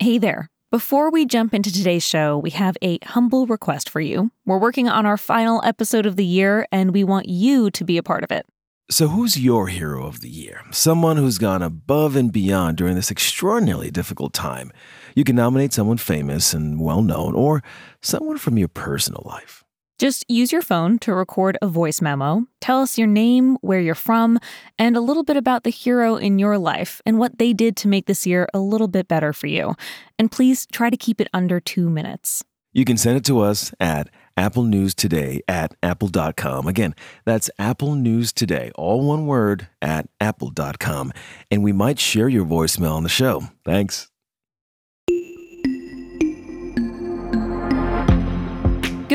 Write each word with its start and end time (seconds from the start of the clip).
Hey 0.00 0.18
there. 0.18 0.46
Before 0.70 1.10
we 1.10 1.26
jump 1.26 1.52
into 1.52 1.72
today's 1.72 2.06
show, 2.06 2.38
we 2.38 2.50
have 2.50 2.76
a 2.80 3.00
humble 3.02 3.48
request 3.48 3.90
for 3.90 4.00
you. 4.00 4.30
We're 4.46 4.60
working 4.60 4.88
on 4.88 5.06
our 5.06 5.16
final 5.16 5.60
episode 5.64 6.06
of 6.06 6.14
the 6.14 6.24
year, 6.24 6.68
and 6.70 6.92
we 6.92 7.02
want 7.02 7.28
you 7.28 7.68
to 7.72 7.82
be 7.84 7.98
a 7.98 8.02
part 8.04 8.22
of 8.22 8.30
it. 8.30 8.46
So, 8.92 9.08
who's 9.08 9.40
your 9.40 9.66
hero 9.66 10.06
of 10.06 10.20
the 10.20 10.28
year? 10.28 10.62
Someone 10.70 11.16
who's 11.16 11.38
gone 11.38 11.62
above 11.62 12.14
and 12.14 12.30
beyond 12.30 12.76
during 12.76 12.94
this 12.94 13.10
extraordinarily 13.10 13.90
difficult 13.90 14.32
time. 14.32 14.70
You 15.16 15.24
can 15.24 15.34
nominate 15.34 15.72
someone 15.72 15.98
famous 15.98 16.54
and 16.54 16.80
well 16.80 17.02
known, 17.02 17.34
or 17.34 17.64
someone 18.00 18.38
from 18.38 18.56
your 18.56 18.68
personal 18.68 19.24
life. 19.24 19.64
Just 19.98 20.24
use 20.30 20.52
your 20.52 20.62
phone 20.62 20.98
to 21.00 21.12
record 21.12 21.58
a 21.60 21.66
voice 21.66 22.00
memo. 22.00 22.46
Tell 22.60 22.80
us 22.80 22.96
your 22.96 23.08
name, 23.08 23.56
where 23.62 23.80
you're 23.80 23.96
from, 23.96 24.38
and 24.78 24.96
a 24.96 25.00
little 25.00 25.24
bit 25.24 25.36
about 25.36 25.64
the 25.64 25.70
hero 25.70 26.14
in 26.14 26.38
your 26.38 26.56
life 26.56 27.02
and 27.04 27.18
what 27.18 27.38
they 27.38 27.52
did 27.52 27.76
to 27.78 27.88
make 27.88 28.06
this 28.06 28.24
year 28.24 28.46
a 28.54 28.60
little 28.60 28.86
bit 28.86 29.08
better 29.08 29.32
for 29.32 29.48
you. 29.48 29.74
And 30.16 30.30
please 30.30 30.66
try 30.66 30.88
to 30.88 30.96
keep 30.96 31.20
it 31.20 31.28
under 31.34 31.58
two 31.58 31.90
minutes. 31.90 32.44
You 32.72 32.84
can 32.84 32.96
send 32.96 33.16
it 33.16 33.24
to 33.24 33.40
us 33.40 33.72
at 33.80 34.08
Apple 34.36 34.62
News 34.62 34.94
Today 34.94 35.40
at 35.48 35.74
apple.com. 35.82 36.68
Again, 36.68 36.94
that's 37.24 37.50
Apple 37.58 37.96
News 37.96 38.32
Today, 38.32 38.70
all 38.76 39.04
one 39.04 39.26
word, 39.26 39.66
at 39.82 40.08
apple.com. 40.20 41.12
And 41.50 41.64
we 41.64 41.72
might 41.72 41.98
share 41.98 42.28
your 42.28 42.44
voicemail 42.44 42.92
on 42.92 43.02
the 43.02 43.08
show. 43.08 43.48
Thanks. 43.64 44.12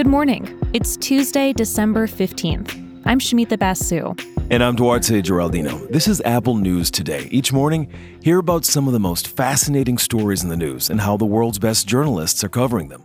Good 0.03 0.09
morning. 0.09 0.59
It's 0.73 0.97
Tuesday, 0.97 1.53
December 1.53 2.07
15th. 2.07 3.01
I'm 3.05 3.19
Shamita 3.19 3.57
Basu. 3.57 4.13
And 4.49 4.61
I'm 4.61 4.75
Duarte 4.75 5.21
Geraldino. 5.21 5.89
This 5.93 6.09
is 6.09 6.19
Apple 6.25 6.57
News 6.57 6.91
Today. 6.91 7.29
Each 7.31 7.53
morning, 7.53 7.89
hear 8.21 8.39
about 8.39 8.65
some 8.65 8.85
of 8.85 8.91
the 8.91 8.99
most 8.99 9.29
fascinating 9.29 9.97
stories 9.97 10.43
in 10.43 10.49
the 10.49 10.57
news 10.57 10.89
and 10.89 10.99
how 10.99 11.15
the 11.15 11.25
world's 11.25 11.57
best 11.57 11.87
journalists 11.87 12.43
are 12.43 12.49
covering 12.49 12.89
them. 12.89 13.01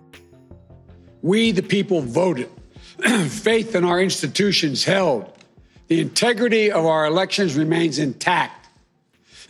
We, 1.22 1.52
the 1.52 1.62
people, 1.62 2.00
voted. 2.00 2.50
Faith 3.28 3.76
in 3.76 3.84
our 3.84 4.00
institutions 4.00 4.82
held. 4.82 5.32
The 5.86 6.00
integrity 6.00 6.72
of 6.72 6.84
our 6.84 7.06
elections 7.06 7.54
remains 7.54 8.00
intact. 8.00 8.66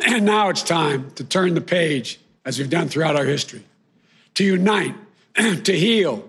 And 0.07 0.27
now 0.27 0.51
it's 0.51 0.62
time 0.62 1.12
to 1.12 1.25
turn 1.25 1.55
the 1.55 1.62
page, 1.62 2.21
as 2.45 2.59
we've 2.59 2.69
done 2.69 2.89
throughout 2.89 3.17
our 3.17 3.25
history, 3.25 3.65
to 4.35 4.45
unite, 4.45 4.95
to 5.35 5.73
heal, 5.73 6.29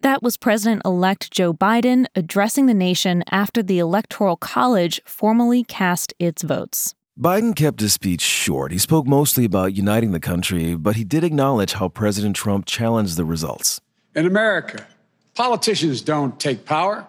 that 0.00 0.22
was 0.22 0.36
President 0.36 0.82
elect 0.84 1.30
Joe 1.30 1.52
Biden 1.52 2.06
addressing 2.14 2.66
the 2.66 2.74
nation 2.74 3.24
after 3.30 3.62
the 3.62 3.78
Electoral 3.78 4.36
College 4.36 5.00
formally 5.04 5.64
cast 5.64 6.14
its 6.18 6.42
votes. 6.42 6.94
Biden 7.18 7.54
kept 7.56 7.80
his 7.80 7.92
speech 7.92 8.20
short. 8.20 8.70
He 8.70 8.78
spoke 8.78 9.06
mostly 9.06 9.44
about 9.44 9.74
uniting 9.74 10.12
the 10.12 10.20
country, 10.20 10.76
but 10.76 10.94
he 10.94 11.02
did 11.02 11.24
acknowledge 11.24 11.72
how 11.72 11.88
President 11.88 12.36
Trump 12.36 12.64
challenged 12.64 13.16
the 13.16 13.24
results. 13.24 13.80
In 14.14 14.24
America, 14.24 14.86
politicians 15.34 16.00
don't 16.00 16.38
take 16.38 16.64
power, 16.64 17.06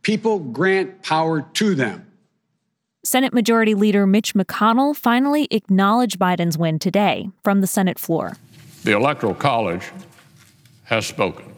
people 0.00 0.38
grant 0.38 1.02
power 1.02 1.42
to 1.54 1.74
them. 1.74 2.06
Senate 3.04 3.34
Majority 3.34 3.74
Leader 3.74 4.06
Mitch 4.06 4.34
McConnell 4.34 4.96
finally 4.96 5.46
acknowledged 5.50 6.18
Biden's 6.18 6.56
win 6.56 6.78
today 6.78 7.28
from 7.42 7.60
the 7.60 7.66
Senate 7.66 7.98
floor. 7.98 8.36
The 8.84 8.92
Electoral 8.92 9.34
College 9.34 9.90
has 10.84 11.06
spoken. 11.06 11.49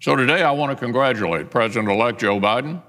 So 0.00 0.14
today 0.14 0.42
I 0.42 0.50
want 0.50 0.76
to 0.76 0.76
congratulate 0.76 1.50
President 1.50 1.90
elect 1.90 2.20
Joe 2.20 2.38
Biden. 2.38 2.82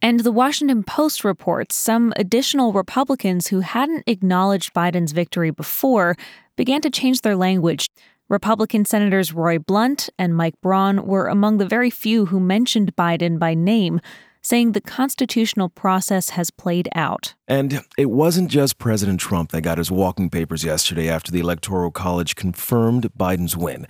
And 0.00 0.20
the 0.20 0.32
Washington 0.32 0.82
Post 0.82 1.24
reports 1.24 1.74
some 1.74 2.12
additional 2.16 2.72
Republicans 2.72 3.48
who 3.48 3.60
hadn't 3.60 4.04
acknowledged 4.06 4.72
Biden's 4.72 5.12
victory 5.12 5.50
before 5.50 6.16
began 6.56 6.80
to 6.82 6.90
change 6.90 7.20
their 7.20 7.36
language. 7.36 7.90
Republican 8.28 8.84
Senators 8.84 9.32
Roy 9.32 9.58
Blunt 9.58 10.08
and 10.18 10.36
Mike 10.36 10.60
Braun 10.60 11.06
were 11.06 11.28
among 11.28 11.58
the 11.58 11.66
very 11.66 11.90
few 11.90 12.26
who 12.26 12.38
mentioned 12.38 12.94
Biden 12.94 13.38
by 13.38 13.54
name, 13.54 14.00
saying 14.40 14.72
the 14.72 14.80
constitutional 14.80 15.68
process 15.68 16.30
has 16.30 16.50
played 16.50 16.88
out. 16.94 17.34
And 17.48 17.82
it 17.96 18.10
wasn't 18.10 18.50
just 18.50 18.78
President 18.78 19.18
Trump 19.18 19.50
that 19.50 19.62
got 19.62 19.78
his 19.78 19.90
walking 19.90 20.30
papers 20.30 20.62
yesterday 20.62 21.08
after 21.08 21.32
the 21.32 21.40
Electoral 21.40 21.90
College 21.90 22.36
confirmed 22.36 23.08
Biden's 23.18 23.56
win. 23.56 23.86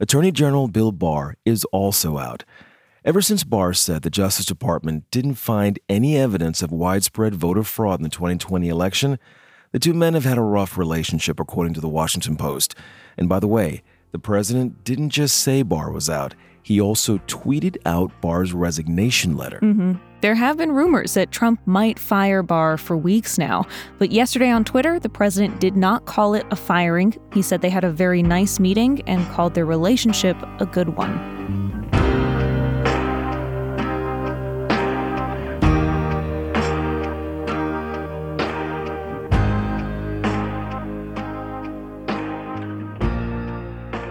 Attorney 0.00 0.30
General 0.30 0.68
Bill 0.68 0.92
Barr 0.92 1.36
is 1.44 1.64
also 1.66 2.18
out. 2.18 2.44
Ever 3.04 3.20
since 3.20 3.42
Barr 3.42 3.72
said 3.72 4.02
the 4.02 4.10
Justice 4.10 4.46
Department 4.46 5.10
didn't 5.10 5.34
find 5.34 5.78
any 5.88 6.16
evidence 6.16 6.62
of 6.62 6.70
widespread 6.70 7.34
voter 7.34 7.64
fraud 7.64 7.98
in 7.98 8.04
the 8.04 8.08
2020 8.08 8.68
election, 8.68 9.18
the 9.72 9.80
two 9.80 9.94
men 9.94 10.14
have 10.14 10.24
had 10.24 10.38
a 10.38 10.42
rough 10.42 10.78
relationship, 10.78 11.40
according 11.40 11.74
to 11.74 11.80
the 11.80 11.88
Washington 11.88 12.36
Post. 12.36 12.76
And 13.16 13.28
by 13.28 13.40
the 13.40 13.48
way, 13.48 13.82
the 14.12 14.20
president 14.20 14.84
didn't 14.84 15.10
just 15.10 15.36
say 15.38 15.62
Barr 15.62 15.90
was 15.90 16.08
out, 16.08 16.34
he 16.62 16.80
also 16.80 17.18
tweeted 17.26 17.76
out 17.84 18.20
Barr's 18.20 18.52
resignation 18.52 19.36
letter. 19.36 19.58
Mm-hmm. 19.60 19.94
There 20.20 20.34
have 20.34 20.56
been 20.56 20.72
rumors 20.72 21.14
that 21.14 21.30
Trump 21.30 21.60
might 21.64 21.96
fire 21.96 22.42
Barr 22.42 22.76
for 22.76 22.96
weeks 22.96 23.38
now, 23.38 23.64
but 23.98 24.10
yesterday 24.10 24.50
on 24.50 24.64
Twitter, 24.64 24.98
the 24.98 25.08
president 25.08 25.60
did 25.60 25.76
not 25.76 26.06
call 26.06 26.34
it 26.34 26.44
a 26.50 26.56
firing. 26.56 27.14
He 27.32 27.40
said 27.40 27.62
they 27.62 27.70
had 27.70 27.84
a 27.84 27.90
very 27.90 28.20
nice 28.20 28.58
meeting 28.58 29.00
and 29.06 29.24
called 29.28 29.54
their 29.54 29.64
relationship 29.64 30.36
a 30.58 30.66
good 30.66 30.96
one. 30.96 31.38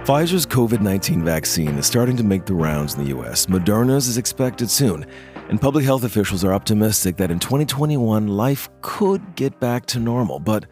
Pfizer's 0.05 0.45
COVID 0.45 0.79
19 0.79 1.21
vaccine 1.21 1.77
is 1.77 1.85
starting 1.85 2.15
to 2.15 2.23
make 2.23 2.45
the 2.45 2.53
rounds 2.53 2.93
in 2.93 3.03
the 3.03 3.09
U.S. 3.09 3.47
Moderna's 3.47 4.07
is 4.07 4.17
expected 4.17 4.71
soon, 4.71 5.05
and 5.49 5.61
public 5.61 5.85
health 5.85 6.03
officials 6.03 6.43
are 6.43 6.53
optimistic 6.53 7.17
that 7.17 7.31
in 7.31 7.39
2021 7.39 8.27
life 8.27 8.69
could 8.81 9.35
get 9.35 9.59
back 9.59 9.85
to 9.87 9.99
normal. 9.99 10.39
But 10.39 10.65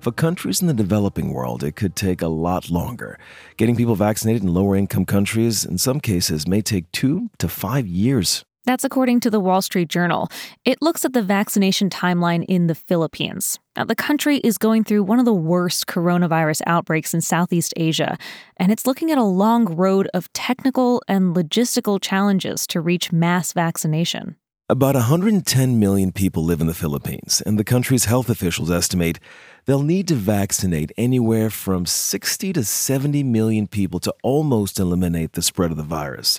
for 0.00 0.10
countries 0.10 0.62
in 0.62 0.68
the 0.68 0.74
developing 0.74 1.32
world, 1.32 1.62
it 1.62 1.76
could 1.76 1.94
take 1.94 2.22
a 2.22 2.28
lot 2.28 2.70
longer. 2.70 3.18
Getting 3.58 3.76
people 3.76 3.94
vaccinated 3.94 4.42
in 4.42 4.54
lower 4.54 4.74
income 4.74 5.04
countries, 5.04 5.64
in 5.64 5.76
some 5.76 6.00
cases, 6.00 6.48
may 6.48 6.62
take 6.62 6.90
two 6.92 7.30
to 7.38 7.48
five 7.48 7.86
years. 7.86 8.44
That's 8.64 8.84
according 8.84 9.18
to 9.20 9.30
the 9.30 9.40
Wall 9.40 9.60
Street 9.60 9.88
Journal. 9.88 10.28
It 10.64 10.80
looks 10.80 11.04
at 11.04 11.14
the 11.14 11.22
vaccination 11.22 11.90
timeline 11.90 12.44
in 12.44 12.68
the 12.68 12.76
Philippines. 12.76 13.58
Now, 13.76 13.84
the 13.84 13.96
country 13.96 14.38
is 14.38 14.56
going 14.56 14.84
through 14.84 15.02
one 15.02 15.18
of 15.18 15.24
the 15.24 15.34
worst 15.34 15.88
coronavirus 15.88 16.62
outbreaks 16.66 17.12
in 17.12 17.22
Southeast 17.22 17.74
Asia, 17.76 18.16
and 18.58 18.70
it's 18.70 18.86
looking 18.86 19.10
at 19.10 19.18
a 19.18 19.24
long 19.24 19.64
road 19.64 20.08
of 20.14 20.32
technical 20.32 21.02
and 21.08 21.34
logistical 21.34 22.00
challenges 22.00 22.64
to 22.68 22.80
reach 22.80 23.10
mass 23.10 23.52
vaccination. 23.52 24.36
About 24.68 24.94
110 24.94 25.80
million 25.80 26.12
people 26.12 26.44
live 26.44 26.60
in 26.60 26.68
the 26.68 26.72
Philippines, 26.72 27.42
and 27.44 27.58
the 27.58 27.64
country's 27.64 28.04
health 28.04 28.30
officials 28.30 28.70
estimate 28.70 29.18
they'll 29.66 29.82
need 29.82 30.06
to 30.08 30.14
vaccinate 30.14 30.92
anywhere 30.96 31.50
from 31.50 31.84
60 31.84 32.52
to 32.52 32.62
70 32.62 33.24
million 33.24 33.66
people 33.66 33.98
to 34.00 34.14
almost 34.22 34.78
eliminate 34.78 35.32
the 35.32 35.42
spread 35.42 35.72
of 35.72 35.76
the 35.76 35.82
virus. 35.82 36.38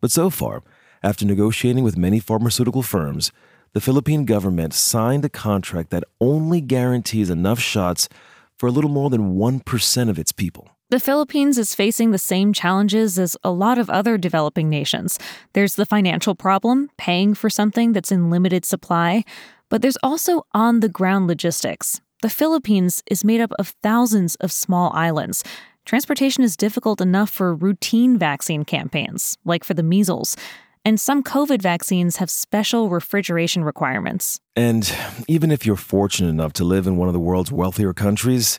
But 0.00 0.10
so 0.10 0.30
far, 0.30 0.62
after 1.02 1.24
negotiating 1.24 1.84
with 1.84 1.96
many 1.96 2.20
pharmaceutical 2.20 2.82
firms, 2.82 3.32
the 3.74 3.80
Philippine 3.80 4.24
government 4.24 4.74
signed 4.74 5.24
a 5.24 5.28
contract 5.28 5.90
that 5.90 6.04
only 6.20 6.60
guarantees 6.60 7.30
enough 7.30 7.60
shots 7.60 8.08
for 8.56 8.66
a 8.66 8.72
little 8.72 8.90
more 8.90 9.10
than 9.10 9.36
1% 9.36 10.08
of 10.08 10.18
its 10.18 10.32
people. 10.32 10.70
The 10.90 10.98
Philippines 10.98 11.58
is 11.58 11.74
facing 11.74 12.10
the 12.10 12.18
same 12.18 12.52
challenges 12.52 13.18
as 13.18 13.36
a 13.44 13.50
lot 13.50 13.78
of 13.78 13.90
other 13.90 14.16
developing 14.16 14.70
nations. 14.70 15.18
There's 15.52 15.74
the 15.74 15.84
financial 15.84 16.34
problem, 16.34 16.90
paying 16.96 17.34
for 17.34 17.50
something 17.50 17.92
that's 17.92 18.10
in 18.10 18.30
limited 18.30 18.64
supply, 18.64 19.24
but 19.68 19.82
there's 19.82 19.98
also 20.02 20.46
on 20.54 20.80
the 20.80 20.88
ground 20.88 21.26
logistics. 21.26 22.00
The 22.22 22.30
Philippines 22.30 23.02
is 23.10 23.22
made 23.22 23.42
up 23.42 23.52
of 23.58 23.74
thousands 23.82 24.34
of 24.36 24.50
small 24.50 24.90
islands. 24.94 25.44
Transportation 25.84 26.42
is 26.42 26.56
difficult 26.56 27.02
enough 27.02 27.30
for 27.30 27.54
routine 27.54 28.18
vaccine 28.18 28.64
campaigns, 28.64 29.36
like 29.44 29.64
for 29.64 29.74
the 29.74 29.82
measles 29.82 30.36
and 30.84 31.00
some 31.00 31.22
COVID 31.22 31.62
vaccines 31.62 32.16
have 32.16 32.30
special 32.30 32.88
refrigeration 32.88 33.64
requirements. 33.64 34.40
And 34.56 34.94
even 35.26 35.50
if 35.50 35.64
you're 35.64 35.76
fortunate 35.76 36.28
enough 36.28 36.52
to 36.54 36.64
live 36.64 36.86
in 36.86 36.96
one 36.96 37.08
of 37.08 37.14
the 37.14 37.20
world's 37.20 37.52
wealthier 37.52 37.92
countries, 37.92 38.58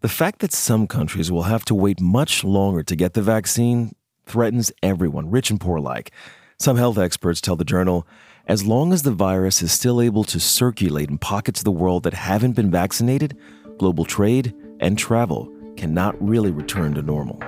the 0.00 0.08
fact 0.08 0.40
that 0.40 0.52
some 0.52 0.86
countries 0.86 1.30
will 1.30 1.44
have 1.44 1.64
to 1.66 1.74
wait 1.74 2.00
much 2.00 2.44
longer 2.44 2.82
to 2.82 2.96
get 2.96 3.14
the 3.14 3.22
vaccine 3.22 3.92
threatens 4.26 4.72
everyone, 4.82 5.30
rich 5.30 5.50
and 5.50 5.60
poor 5.60 5.76
alike. 5.76 6.12
Some 6.58 6.76
health 6.76 6.98
experts 6.98 7.40
tell 7.40 7.56
the 7.56 7.64
journal 7.64 8.06
as 8.46 8.64
long 8.66 8.92
as 8.92 9.02
the 9.02 9.12
virus 9.12 9.62
is 9.62 9.72
still 9.72 10.00
able 10.00 10.24
to 10.24 10.40
circulate 10.40 11.10
in 11.10 11.18
pockets 11.18 11.60
of 11.60 11.64
the 11.64 11.70
world 11.70 12.02
that 12.02 12.14
haven't 12.14 12.52
been 12.52 12.70
vaccinated, 12.70 13.36
global 13.78 14.04
trade 14.04 14.54
and 14.80 14.98
travel 14.98 15.52
cannot 15.76 16.20
really 16.20 16.50
return 16.50 16.94
to 16.94 17.02
normal. 17.02 17.40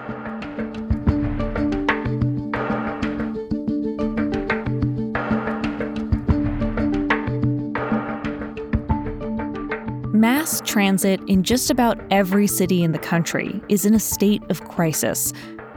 Mass 10.15 10.63
transit 10.65 11.21
in 11.27 11.43
just 11.43 11.73
about 11.73 11.99
every 12.09 12.47
city 12.47 12.85
in 12.85 12.93
the 12.93 13.01
country 13.01 13.61
is 13.69 13.85
in 13.85 13.95
a 13.95 13.99
state 13.99 14.45
of 14.49 14.63
crisis. 14.63 15.33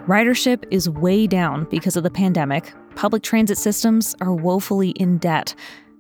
Ridership 0.06 0.63
is 0.69 0.88
way 0.88 1.25
down 1.25 1.66
because 1.72 1.98
of 1.98 2.04
the 2.04 2.12
pandemic. 2.12 2.72
Public 2.94 3.24
transit 3.24 3.57
systems 3.57 4.13
are 4.22 4.36
woefully 4.36 4.92
in 4.92 5.18
debt. 5.18 5.56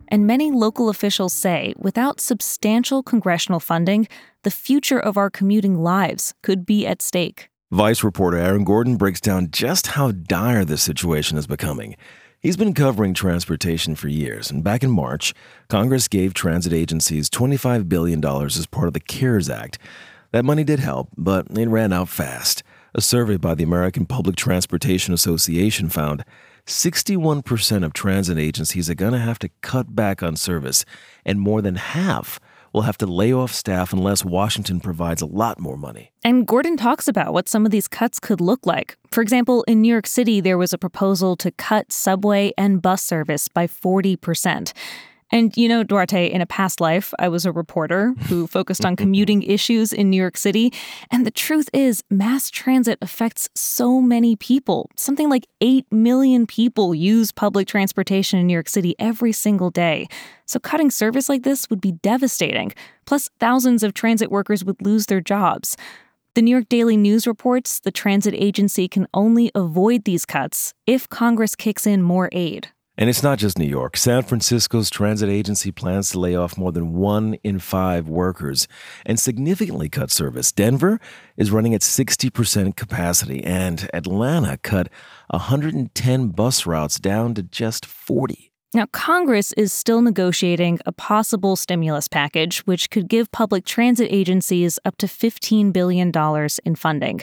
And 0.09 0.27
many 0.27 0.51
local 0.51 0.87
officials 0.87 1.33
say 1.33 1.73
without 1.79 2.19
substantial 2.19 3.01
congressional 3.01 3.59
funding, 3.59 4.07
the 4.43 4.51
future 4.51 4.99
of 4.99 5.17
our 5.17 5.31
commuting 5.31 5.81
lives 5.81 6.35
could 6.43 6.63
be 6.63 6.85
at 6.85 7.01
stake. 7.01 7.49
Vice 7.71 8.03
reporter 8.03 8.37
Aaron 8.37 8.65
Gordon 8.65 8.97
breaks 8.97 9.19
down 9.19 9.47
just 9.49 9.87
how 9.87 10.11
dire 10.11 10.63
this 10.63 10.83
situation 10.83 11.39
is 11.39 11.47
becoming. 11.47 11.95
He's 12.39 12.55
been 12.55 12.75
covering 12.75 13.15
transportation 13.15 13.95
for 13.95 14.09
years, 14.09 14.51
and 14.51 14.63
back 14.63 14.83
in 14.83 14.91
March, 14.91 15.33
Congress 15.69 16.07
gave 16.07 16.35
transit 16.35 16.71
agencies 16.71 17.31
$25 17.31 17.89
billion 17.89 18.23
as 18.23 18.67
part 18.67 18.85
of 18.85 18.93
the 18.93 18.99
CARES 18.99 19.49
Act. 19.49 19.79
That 20.31 20.45
money 20.45 20.63
did 20.63 20.79
help, 20.79 21.09
but 21.17 21.47
it 21.57 21.67
ran 21.67 21.91
out 21.91 22.09
fast. 22.09 22.61
A 22.93 23.01
survey 23.01 23.37
by 23.37 23.55
the 23.55 23.63
American 23.63 24.05
Public 24.05 24.35
Transportation 24.35 25.15
Association 25.15 25.89
found 25.89 26.23
61% 26.67 27.83
of 27.83 27.93
transit 27.93 28.37
agencies 28.37 28.87
are 28.87 28.95
going 28.95 29.13
to 29.13 29.19
have 29.19 29.39
to 29.39 29.49
cut 29.61 29.95
back 29.95 30.21
on 30.21 30.35
service, 30.35 30.85
and 31.25 31.41
more 31.41 31.63
than 31.63 31.73
half 31.73 32.39
will 32.77 32.83
have 32.83 32.97
to 32.99 33.07
lay 33.07 33.33
off 33.33 33.51
staff 33.51 33.91
unless 33.91 34.23
Washington 34.23 34.79
provides 34.79 35.23
a 35.23 35.25
lot 35.25 35.59
more 35.59 35.75
money. 35.75 36.11
And 36.23 36.45
Gordon 36.45 36.77
talks 36.77 37.07
about 37.07 37.33
what 37.33 37.49
some 37.49 37.65
of 37.65 37.71
these 37.71 37.87
cuts 37.87 38.19
could 38.19 38.39
look 38.39 38.67
like. 38.67 38.95
For 39.09 39.23
example, 39.23 39.63
in 39.63 39.81
New 39.81 39.91
York 39.91 40.05
City, 40.05 40.41
there 40.41 40.59
was 40.59 40.73
a 40.73 40.77
proposal 40.77 41.35
to 41.37 41.49
cut 41.49 41.91
subway 41.91 42.53
and 42.55 42.79
bus 42.79 43.01
service 43.01 43.47
by 43.47 43.65
40%. 43.65 44.73
And 45.31 45.55
you 45.57 45.67
know, 45.67 45.83
Duarte, 45.83 46.31
in 46.31 46.41
a 46.41 46.45
past 46.45 46.79
life, 46.79 47.13
I 47.19 47.27
was 47.27 47.45
a 47.45 47.51
reporter 47.51 48.13
who 48.27 48.47
focused 48.57 48.85
on 48.85 48.95
commuting 48.95 49.43
issues 49.43 49.91
in 49.91 50.09
New 50.09 50.17
York 50.17 50.37
City. 50.37 50.71
And 51.11 51.25
the 51.25 51.31
truth 51.31 51.69
is, 51.73 52.03
mass 52.09 52.49
transit 52.49 52.97
affects 53.01 53.49
so 53.55 54.01
many 54.01 54.35
people. 54.35 54.89
Something 54.95 55.29
like 55.29 55.47
8 55.61 55.85
million 55.91 56.47
people 56.47 56.95
use 56.95 57.31
public 57.31 57.67
transportation 57.67 58.39
in 58.39 58.47
New 58.47 58.53
York 58.53 58.69
City 58.69 58.95
every 58.99 59.31
single 59.31 59.69
day. 59.69 60.07
So 60.45 60.59
cutting 60.59 60.91
service 60.91 61.27
like 61.27 61.43
this 61.43 61.69
would 61.69 61.81
be 61.81 61.91
devastating. 61.91 62.73
Plus, 63.05 63.29
thousands 63.39 63.83
of 63.83 63.93
transit 63.93 64.31
workers 64.31 64.63
would 64.63 64.81
lose 64.81 65.07
their 65.07 65.21
jobs. 65.21 65.75
The 66.35 66.41
New 66.43 66.51
York 66.51 66.69
Daily 66.69 66.97
News 66.97 67.25
reports 67.25 67.79
the 67.79 67.91
transit 67.91 68.35
agency 68.35 68.87
can 68.87 69.07
only 69.13 69.51
avoid 69.55 70.03
these 70.03 70.23
cuts 70.25 70.73
if 70.85 71.09
Congress 71.09 71.55
kicks 71.55 71.87
in 71.87 72.03
more 72.03 72.29
aid. 72.31 72.69
And 72.99 73.11
it's 73.11 73.21
not 73.21 73.37
just 73.37 73.59
New 73.59 73.67
York. 73.67 73.95
San 73.95 74.23
Francisco's 74.23 74.89
transit 74.89 75.29
agency 75.29 75.71
plans 75.71 76.09
to 76.11 76.19
lay 76.19 76.35
off 76.35 76.57
more 76.57 76.71
than 76.71 76.93
one 76.93 77.35
in 77.43 77.59
five 77.59 78.07
workers 78.07 78.67
and 79.05 79.19
significantly 79.19 79.87
cut 79.87 80.09
service. 80.09 80.51
Denver 80.51 80.99
is 81.35 81.51
running 81.51 81.75
at 81.75 81.81
60% 81.81 82.75
capacity, 82.75 83.43
and 83.43 83.87
Atlanta 83.93 84.57
cut 84.57 84.89
110 85.29 86.29
bus 86.29 86.65
routes 86.65 86.99
down 86.99 87.35
to 87.35 87.43
just 87.43 87.85
40. 87.85 88.51
Now, 88.73 88.87
Congress 88.91 89.53
is 89.53 89.71
still 89.71 90.01
negotiating 90.01 90.79
a 90.85 90.91
possible 90.91 91.55
stimulus 91.55 92.07
package, 92.07 92.59
which 92.61 92.89
could 92.89 93.07
give 93.07 93.31
public 93.31 93.63
transit 93.63 94.07
agencies 94.11 94.79
up 94.83 94.97
to 94.97 95.05
$15 95.05 95.71
billion 95.71 96.11
in 96.65 96.75
funding. 96.75 97.21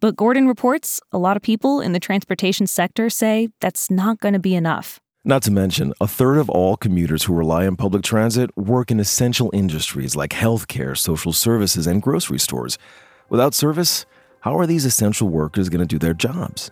But 0.00 0.16
Gordon 0.16 0.46
reports 0.46 1.00
a 1.12 1.18
lot 1.18 1.36
of 1.36 1.42
people 1.42 1.80
in 1.80 1.92
the 1.92 2.00
transportation 2.00 2.66
sector 2.66 3.08
say 3.08 3.48
that's 3.60 3.90
not 3.90 4.20
going 4.20 4.34
to 4.34 4.38
be 4.38 4.54
enough. 4.54 5.00
Not 5.26 5.42
to 5.44 5.50
mention, 5.50 5.94
a 6.02 6.06
third 6.06 6.36
of 6.36 6.50
all 6.50 6.76
commuters 6.76 7.24
who 7.24 7.32
rely 7.32 7.66
on 7.66 7.76
public 7.76 8.02
transit 8.02 8.54
work 8.58 8.90
in 8.90 9.00
essential 9.00 9.50
industries 9.54 10.14
like 10.14 10.32
healthcare, 10.32 10.94
social 10.94 11.32
services, 11.32 11.86
and 11.86 12.02
grocery 12.02 12.38
stores. 12.38 12.76
Without 13.30 13.54
service, 13.54 14.04
how 14.40 14.58
are 14.58 14.66
these 14.66 14.84
essential 14.84 15.30
workers 15.30 15.70
going 15.70 15.80
to 15.80 15.86
do 15.86 15.98
their 15.98 16.12
jobs? 16.12 16.70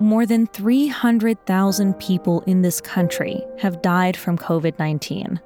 More 0.00 0.26
than 0.26 0.48
300,000 0.48 1.94
people 2.00 2.40
in 2.40 2.62
this 2.62 2.80
country 2.80 3.44
have 3.60 3.80
died 3.82 4.16
from 4.16 4.36
COVID 4.36 4.80
19. 4.80 5.40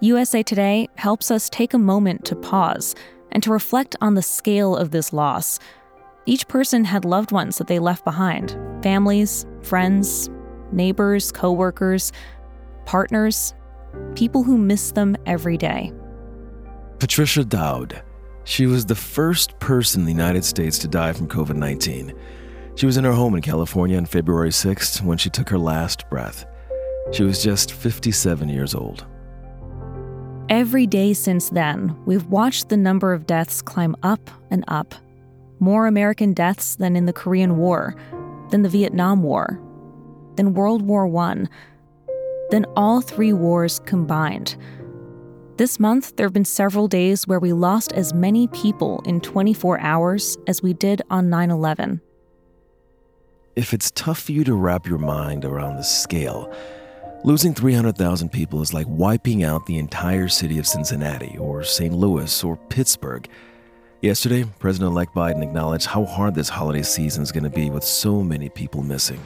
USA 0.00 0.42
Today 0.42 0.88
helps 0.96 1.30
us 1.30 1.48
take 1.48 1.72
a 1.72 1.78
moment 1.78 2.26
to 2.26 2.36
pause 2.36 2.94
and 3.32 3.42
to 3.42 3.50
reflect 3.50 3.96
on 4.02 4.14
the 4.14 4.20
scale 4.20 4.76
of 4.76 4.90
this 4.90 5.10
loss. 5.10 5.58
Each 6.26 6.46
person 6.48 6.84
had 6.84 7.06
loved 7.06 7.32
ones 7.32 7.56
that 7.56 7.66
they 7.66 7.78
left 7.78 8.04
behind 8.04 8.58
families, 8.82 9.46
friends, 9.62 10.28
neighbors, 10.70 11.32
coworkers, 11.32 12.12
partners, 12.84 13.54
people 14.14 14.42
who 14.42 14.58
miss 14.58 14.92
them 14.92 15.16
every 15.24 15.56
day. 15.56 15.94
Patricia 16.98 17.42
Dowd. 17.42 18.02
She 18.44 18.66
was 18.66 18.84
the 18.84 18.94
first 18.94 19.58
person 19.60 20.02
in 20.02 20.06
the 20.06 20.12
United 20.12 20.44
States 20.44 20.78
to 20.80 20.88
die 20.88 21.14
from 21.14 21.26
COVID 21.26 21.56
19. 21.56 22.12
She 22.74 22.84
was 22.84 22.98
in 22.98 23.04
her 23.04 23.12
home 23.12 23.34
in 23.34 23.40
California 23.40 23.96
on 23.96 24.04
February 24.04 24.50
6th 24.50 25.02
when 25.02 25.16
she 25.16 25.30
took 25.30 25.48
her 25.48 25.58
last 25.58 26.08
breath. 26.10 26.44
She 27.12 27.22
was 27.24 27.42
just 27.42 27.72
57 27.72 28.50
years 28.50 28.74
old. 28.74 29.06
Every 30.48 30.86
day 30.86 31.12
since 31.12 31.50
then, 31.50 31.96
we've 32.06 32.26
watched 32.26 32.68
the 32.68 32.76
number 32.76 33.12
of 33.12 33.26
deaths 33.26 33.60
climb 33.60 33.96
up 34.04 34.30
and 34.48 34.62
up. 34.68 34.94
More 35.58 35.88
American 35.88 36.34
deaths 36.34 36.76
than 36.76 36.94
in 36.94 37.06
the 37.06 37.12
Korean 37.12 37.56
War, 37.56 37.96
than 38.50 38.62
the 38.62 38.68
Vietnam 38.68 39.24
War, 39.24 39.60
than 40.36 40.54
World 40.54 40.82
War 40.82 41.08
I, 41.16 41.46
than 42.50 42.64
all 42.76 43.00
three 43.00 43.32
wars 43.32 43.80
combined. 43.86 44.56
This 45.56 45.80
month, 45.80 46.14
there 46.14 46.26
have 46.26 46.34
been 46.34 46.44
several 46.44 46.86
days 46.86 47.26
where 47.26 47.40
we 47.40 47.52
lost 47.52 47.92
as 47.94 48.14
many 48.14 48.46
people 48.48 49.02
in 49.04 49.20
24 49.20 49.80
hours 49.80 50.38
as 50.46 50.62
we 50.62 50.74
did 50.74 51.02
on 51.10 51.28
9 51.28 51.50
11. 51.50 52.00
If 53.56 53.74
it's 53.74 53.90
tough 53.90 54.20
for 54.20 54.32
you 54.32 54.44
to 54.44 54.54
wrap 54.54 54.86
your 54.86 54.98
mind 54.98 55.44
around 55.44 55.74
the 55.74 55.82
scale, 55.82 56.54
Losing 57.24 57.54
300,000 57.54 58.30
people 58.30 58.62
is 58.62 58.72
like 58.72 58.86
wiping 58.88 59.42
out 59.42 59.66
the 59.66 59.78
entire 59.78 60.28
city 60.28 60.58
of 60.58 60.66
Cincinnati 60.66 61.36
or 61.38 61.64
St. 61.64 61.92
Louis 61.92 62.44
or 62.44 62.56
Pittsburgh. 62.68 63.28
Yesterday, 64.00 64.44
President 64.60 64.92
elect 64.92 65.14
Biden 65.14 65.42
acknowledged 65.42 65.86
how 65.86 66.04
hard 66.04 66.34
this 66.34 66.50
holiday 66.50 66.82
season 66.82 67.22
is 67.22 67.32
going 67.32 67.44
to 67.44 67.50
be 67.50 67.68
with 67.70 67.82
so 67.82 68.22
many 68.22 68.48
people 68.48 68.82
missing. 68.82 69.20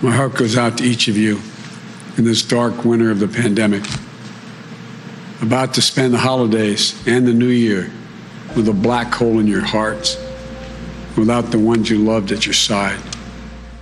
My 0.00 0.12
heart 0.12 0.36
goes 0.36 0.56
out 0.56 0.78
to 0.78 0.84
each 0.84 1.08
of 1.08 1.16
you 1.16 1.40
in 2.18 2.24
this 2.24 2.42
dark 2.42 2.84
winter 2.84 3.10
of 3.10 3.18
the 3.18 3.28
pandemic. 3.28 3.82
About 5.40 5.74
to 5.74 5.82
spend 5.82 6.14
the 6.14 6.18
holidays 6.18 6.94
and 7.08 7.26
the 7.26 7.32
new 7.32 7.48
year 7.48 7.90
with 8.54 8.68
a 8.68 8.72
black 8.72 9.12
hole 9.12 9.40
in 9.40 9.48
your 9.48 9.62
hearts, 9.62 10.16
without 11.16 11.50
the 11.50 11.58
ones 11.58 11.90
you 11.90 11.98
loved 11.98 12.30
at 12.30 12.46
your 12.46 12.52
side. 12.52 13.00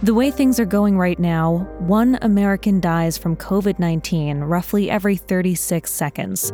The 0.03 0.15
way 0.15 0.31
things 0.31 0.59
are 0.59 0.65
going 0.65 0.97
right 0.97 1.19
now, 1.19 1.69
one 1.81 2.19
American 2.23 2.81
dies 2.81 3.19
from 3.19 3.37
COVID 3.37 3.79
19 3.79 4.39
roughly 4.39 4.91
every 4.91 5.15
36 5.15 5.93
seconds. 5.93 6.53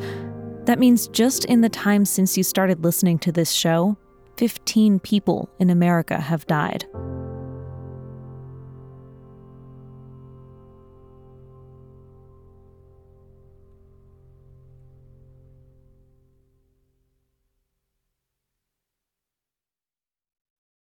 That 0.65 0.81
means 0.81 1.07
just 1.07 1.45
in 1.45 1.61
the 1.61 1.69
time 1.69 2.05
since 2.05 2.37
you 2.37 2.43
started 2.43 2.83
listening 2.83 3.21
to 3.21 3.31
this 3.31 3.53
show, 3.53 3.97
15 4.37 4.99
people 4.99 5.49
in 5.61 5.71
America 5.71 6.21
have 6.21 6.45
died. 6.49 6.87